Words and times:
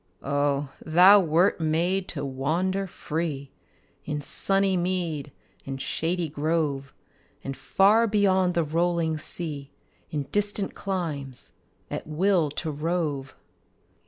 Oh, 0.23 0.73
thou 0.83 1.19
wert 1.19 1.59
made 1.61 2.07
to 2.07 2.25
wander 2.25 2.87
free 2.87 3.51
In 4.03 4.19
sunny 4.19 4.75
mead 4.75 5.31
and 5.63 5.79
shady 5.79 6.27
grove, 6.27 6.91
And 7.43 7.55
far 7.55 8.07
beyond 8.07 8.55
the 8.55 8.63
rolling 8.63 9.19
sea, 9.19 9.69
In 10.09 10.23
distant 10.31 10.73
climes, 10.73 11.51
at 11.91 12.07
will 12.07 12.49
to 12.49 12.71
rove! 12.71 13.35